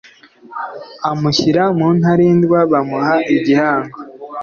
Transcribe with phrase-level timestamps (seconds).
[1.09, 3.97] amushyira mu ntarindwa; bamuha igihango